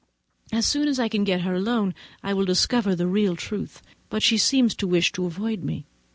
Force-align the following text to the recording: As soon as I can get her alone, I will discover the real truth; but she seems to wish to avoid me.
As 0.51 0.65
soon 0.65 0.87
as 0.87 0.99
I 0.99 1.07
can 1.07 1.23
get 1.23 1.41
her 1.41 1.53
alone, 1.53 1.93
I 2.23 2.33
will 2.33 2.43
discover 2.45 2.95
the 2.95 3.05
real 3.05 3.35
truth; 3.35 3.83
but 4.09 4.23
she 4.23 4.35
seems 4.39 4.73
to 4.77 4.87
wish 4.87 5.11
to 5.11 5.27
avoid 5.27 5.61
me. 5.63 5.85